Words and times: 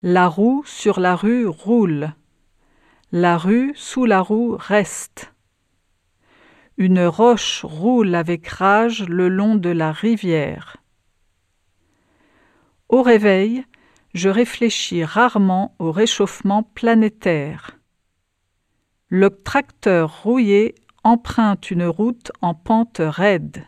La 0.00 0.28
roue 0.28 0.62
sur 0.64 0.98
la 0.98 1.14
rue 1.14 1.46
roule. 1.46 2.14
La 3.12 3.36
rue 3.36 3.72
sous 3.74 4.06
la 4.06 4.22
roue 4.22 4.56
reste. 4.58 5.34
Une 6.78 7.04
roche 7.04 7.66
roule 7.66 8.14
avec 8.14 8.48
rage 8.48 9.06
le 9.06 9.28
long 9.28 9.56
de 9.56 9.68
la 9.68 9.92
rivière. 9.92 10.78
Au 12.88 13.02
réveil, 13.02 13.66
je 14.14 14.30
réfléchis 14.30 15.04
rarement 15.04 15.76
au 15.78 15.92
réchauffement 15.92 16.62
planétaire. 16.62 17.78
Le 19.08 19.28
tracteur 19.28 20.22
rouillé 20.22 20.74
emprunte 21.04 21.70
une 21.70 21.84
route 21.84 22.32
en 22.40 22.54
pente 22.54 23.02
raide. 23.04 23.66